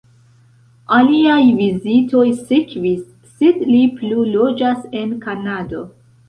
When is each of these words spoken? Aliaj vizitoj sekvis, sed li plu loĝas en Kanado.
Aliaj 0.99 1.43
vizitoj 1.59 2.23
sekvis, 2.37 3.03
sed 3.43 3.61
li 3.73 3.83
plu 4.01 4.25
loĝas 4.31 4.83
en 5.03 5.13
Kanado. 5.29 5.85